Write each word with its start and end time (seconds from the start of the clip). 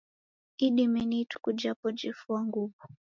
Idime 0.65 1.01
ni 1.09 1.17
ituku 1.21 1.49
japo 1.61 1.87
jefua 1.99 2.39
nguw'o. 2.47 2.79